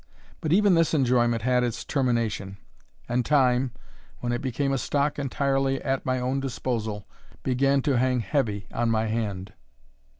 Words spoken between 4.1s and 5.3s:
when it became a stock